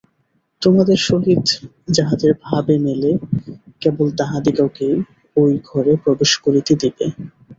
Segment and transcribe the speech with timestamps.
[0.61, 1.45] তোমাদের সহিত
[1.89, 3.11] যাহাদের ভাবে মেলে,
[3.81, 4.95] কেবল তাহাদিগকেই
[5.35, 7.05] ঐ ঘরে প্রবেশ করিতে দিবে।